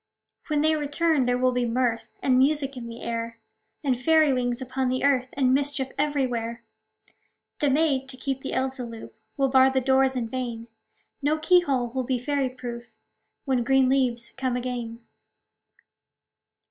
[0.47, 3.37] When they return, there will be mirth And music in the air,
[3.83, 6.63] And fairy wings upon the earth, And mischief everywhere.
[7.59, 10.69] The maids, to keep the elves aloof, Will bar the doors in vain;
[11.21, 12.85] No key hole will be fairy proof,
[13.45, 15.01] When green leaves come again.